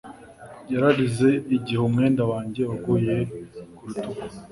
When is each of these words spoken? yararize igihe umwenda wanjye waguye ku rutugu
yararize 0.71 1.29
igihe 1.55 1.81
umwenda 1.87 2.23
wanjye 2.31 2.61
waguye 2.69 3.15
ku 3.75 3.81
rutugu 3.87 4.23